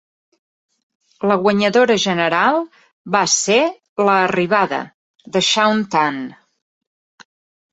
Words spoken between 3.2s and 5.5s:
ser "La Arribada" de